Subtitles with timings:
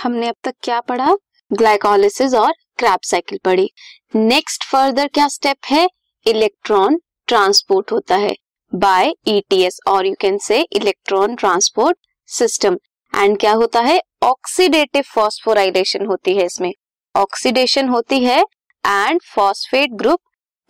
[0.00, 1.14] हमने अब तक क्या पढ़ा?
[1.50, 3.68] ग्लाइकोलिसिस और क्रैप साइकिल पढ़ी।
[4.14, 5.88] नेक्स्ट फर्दर क्या स्टेप है?
[6.26, 8.34] इलेक्ट्रॉन ट्रांसपोर्ट होता है।
[8.72, 11.96] बाय ईटीएस और you can say electron transport
[12.28, 12.78] system
[13.12, 14.00] and क्या होता है?
[14.22, 16.72] ऑक्सीडेटिव फॉस्फोराइलेशन होती है इसमें।
[17.14, 20.20] ऑक्सीडेशन होती है एंड फॉस्फेट ग्रुप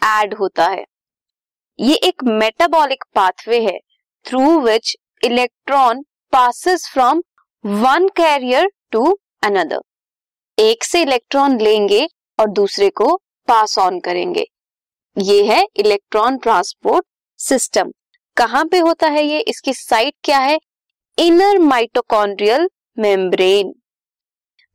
[0.03, 0.85] एड होता है।
[1.79, 3.79] ये एक मेटाबॉलिक पाथवे है
[4.27, 7.23] through which electron passes from
[7.65, 9.81] one carrier to another
[10.59, 12.07] एक से इलेक्ट्रॉन लेंगे
[12.39, 13.15] और दूसरे को
[13.49, 14.45] पास ऑन करेंगे।
[15.17, 17.05] ये है इलेक्ट्रॉन ट्रांसपोर्ट
[17.41, 17.93] सिस्टम
[18.37, 19.41] कहाँ पे होता है ये?
[19.41, 20.59] इसकी साइट क्या है?
[21.19, 22.69] इनर माइटोकॉन्ड्रियल
[22.99, 23.73] मेम्ब्रेन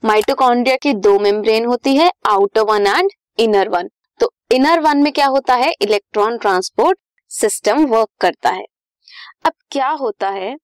[0.04, 5.12] माइटोकॉन्ड्रिया की दो मेम्ब्रेन होती है outer one and inner one तो इनर वन में
[5.14, 5.72] क्या होता है?
[5.82, 6.98] इलेक्ट्रॉन ट्रांसपोर्ट
[7.32, 8.66] सिस्टम वर्क करता है।
[9.46, 10.56] अब क्या होता है?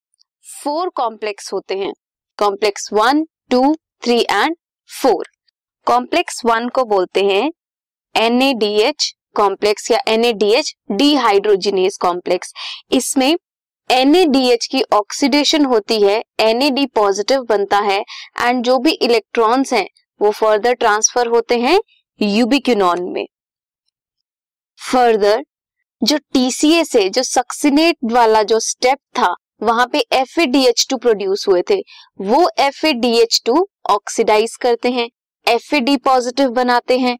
[0.63, 1.93] फोर कॉम्प्लेक्स होते हैं।
[2.39, 4.55] Complex one two three and
[5.01, 5.25] four
[5.85, 7.51] complex one को बोलते हैं
[8.15, 12.53] एनएडीएच कॉम्प्लेक्स या N A D NADH dehydrogenase complex
[12.91, 13.37] इसमें
[13.91, 18.03] एनएडीएच की ऑक्सीडेशन होती है एनएडी पॉजिटिव बनता है
[18.39, 19.87] एंड जो भी इलेक्ट्रॉन्स हैं,
[20.21, 21.79] वो फर्दर ट्रांसफ़र होते हैं
[22.21, 23.27] यूबिक्यूनॉन में.
[24.91, 25.43] फर्दर
[26.03, 30.39] जो टीसीए से, जो सक्सिनेट वाला जो स्टेप था वहाँ पे एफ़
[30.95, 31.79] प्रोड्यूस हुए थे।
[32.21, 32.85] वो एफ़
[33.89, 35.09] ऑक्सीडाइज करते हैं
[35.47, 37.17] FAD पॉजिटिव बनाते हैं।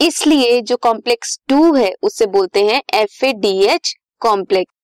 [0.00, 4.74] इसलिए जो कॉम्प्लेक्स टू है उसे बोलते हैं FADH कॉम्प्लेक्स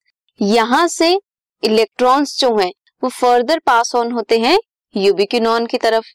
[0.40, 1.20] यहाँ से
[1.62, 4.58] इलेक्ट्रॉन्स जो हैं, वो फर्दर पास ऑन होते हैं
[4.96, 6.06] यूबिक्यूनॉन की तरफ़।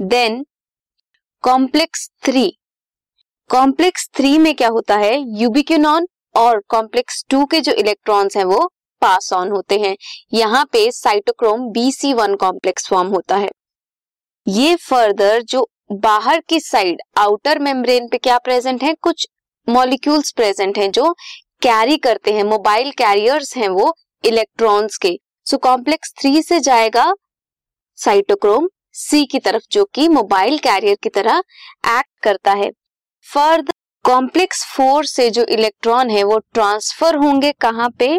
[0.00, 0.44] Then
[1.44, 2.50] complex three
[3.50, 5.40] complex three में क्या होता है?
[5.40, 9.96] यूबिक्यूनॉन और कॉम्प्लेक्स टू के जो इलेक्ट्रॉन्स हैं, वो पास ऑन होते हैं।
[10.34, 13.50] यहाँ पे cytochrome B C one complex form होता है।
[14.46, 18.94] ये फर्दर जो बाहर की साइड आउटर मेम्ब्रेन पे क्या प्रेजेंट है?
[18.94, 19.26] कुछ
[19.68, 21.12] मॉलिक्यूल्स प्रेजेंट हैं जो
[21.62, 23.92] कैरी करते हैं मोबाइल कैरियर्स हैं वो
[24.24, 27.12] इलेक्ट्रॉन्स के। सो कॉम्प्लेक्स थ्री से जाएगा
[27.98, 31.38] साइटोक्रोम सी की तरफ़, जो कि मोबाइल कैरियर की तरह
[31.88, 32.70] एक्ट करता है।
[33.26, 33.72] फर्दर
[34.04, 38.18] कॉम्प्लेक्स फोर से जो इलेक्ट्रॉन है वो ट्रांसफ़र होंगे कहाँ पे?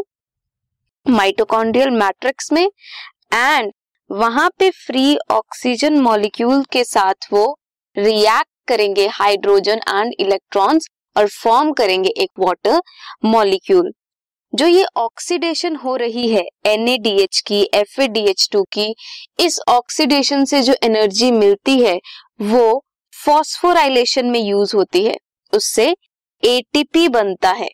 [1.09, 2.69] माइटोकॉन्ड्रियल मैट्रिक्स में
[3.33, 3.71] एंड
[4.11, 7.59] वहाँ पे फ्री ऑक्सीजन मॉलिक्यूल के साथ वो
[7.97, 12.81] रिएक्ट करेंगे हाइड्रोजन एंड इलेक्ट्रॉन्स और फॉर्म करेंगे एक वाटर
[13.25, 13.91] मॉलिक्यूल
[14.53, 18.01] जो ये ऑक्सीडेशन हो रही है एनएडीएच की एफ़
[18.51, 18.95] टू की,
[19.39, 21.99] इस ऑक्सीडेशन से जो एनर्जी मिलती है,
[22.41, 22.85] वो
[23.25, 25.15] फॉस्फोराइलेशन में यूज़ होती है।
[25.53, 25.95] उससे
[26.43, 27.69] एटीपी बनता है।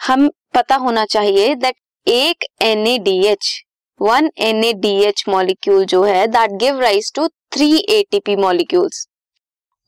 [0.00, 3.52] हम पता होना चाहिए दैट एक N A D H
[4.00, 9.06] one N A D H molecule जो है that give rise to three ATP molecules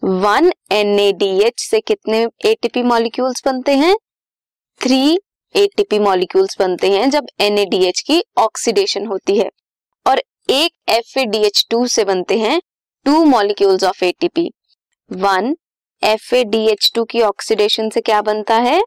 [0.03, 3.95] one N A D H से कितने एटीपी मॉलिक्यूल्स बनते हैं?
[4.81, 5.19] थ्री ए
[5.55, 9.49] एटीपी मॉलिक्यूल्स बनते हैं जब एनएडीएच की ऑक्सीडेशन होती है।
[10.07, 12.61] और एक F A D H two से बनते हैं
[13.07, 14.51] two molecules of ATP
[15.11, 15.55] one
[16.03, 18.81] F A D H two की ऑक्सीडेशन से क्या बनता है?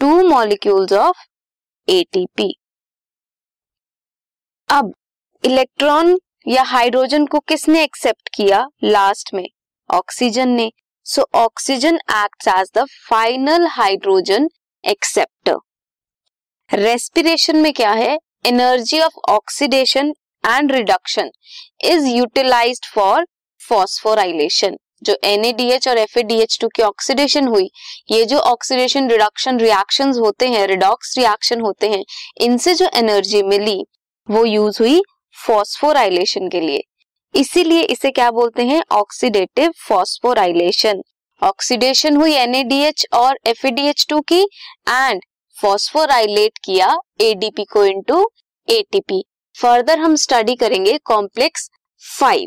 [0.00, 1.24] टू मॉलिक्यूल्स ऑफ़
[1.88, 2.52] एटीपी
[4.68, 4.92] अब
[5.44, 6.18] इलेक्ट्रॉन
[6.48, 9.46] या हाइड्रोजन को किसने एक्सेप्ट किया लास्ट में?
[9.90, 10.70] ऑक्सीजन ने।
[11.06, 14.48] So oxygen act as the final hydrogen
[14.84, 15.56] acceptor
[16.70, 18.18] respiration में क्या है?
[18.46, 20.12] Energy of oxidation
[20.44, 21.30] and reduction
[21.84, 23.26] is utilised for
[23.60, 26.18] phosphorylation जो एनएडीएच और एफ़
[26.66, 27.70] की ऑक्सीडेशन हुई,
[28.10, 32.04] ये जो ऑक्सीडेशन रिडक्शन रिएक्शन होते हैं रिडॉक्स रिएक्शन होते हैं,
[32.40, 33.84] इनसे जो एनर्जी मिली,
[34.28, 35.02] वो यूज़ हुई
[35.36, 36.82] फॉस्फोराइलेशन के लिए।
[37.34, 38.82] इसीलिए इसे क्या बोलते हैं?
[38.92, 41.02] ऑक्सीडेटिव फॉस्फोराइलेशन
[41.42, 43.66] ऑक्सीडेशन हुई एनएडीएच और एफ़
[44.28, 44.40] की
[44.88, 45.20] एंड
[45.56, 48.28] फॉस्फोराइलेट किया एडीपी को इनटू
[48.68, 49.22] एटीपी
[49.56, 51.70] फर्दर हम स्टडी करेंगे complex
[52.02, 52.46] five